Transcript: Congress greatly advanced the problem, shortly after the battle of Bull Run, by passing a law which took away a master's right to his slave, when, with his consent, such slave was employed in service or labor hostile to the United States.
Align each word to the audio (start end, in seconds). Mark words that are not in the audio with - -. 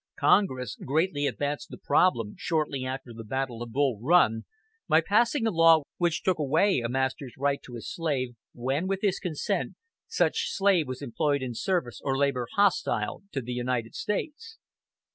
Congress 0.19 0.77
greatly 0.77 1.27
advanced 1.27 1.69
the 1.69 1.77
problem, 1.77 2.33
shortly 2.35 2.83
after 2.83 3.13
the 3.13 3.23
battle 3.23 3.61
of 3.61 3.71
Bull 3.71 3.99
Run, 4.01 4.45
by 4.87 4.99
passing 4.99 5.45
a 5.45 5.51
law 5.51 5.83
which 5.97 6.23
took 6.23 6.39
away 6.39 6.79
a 6.79 6.89
master's 6.89 7.35
right 7.37 7.61
to 7.61 7.75
his 7.75 7.87
slave, 7.93 8.29
when, 8.51 8.87
with 8.87 9.01
his 9.03 9.19
consent, 9.19 9.75
such 10.07 10.49
slave 10.51 10.87
was 10.87 11.03
employed 11.03 11.43
in 11.43 11.53
service 11.53 12.01
or 12.03 12.17
labor 12.17 12.47
hostile 12.55 13.21
to 13.31 13.43
the 13.43 13.53
United 13.53 13.93
States. 13.93 14.57